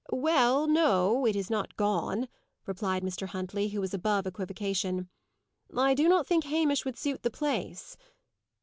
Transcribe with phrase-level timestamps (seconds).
[0.11, 2.27] "Well no; it is not gone,"
[2.65, 3.27] replied Mr.
[3.27, 5.09] Huntley, who was above equivocation.
[5.77, 7.97] "I do not think Hamish would suit the place."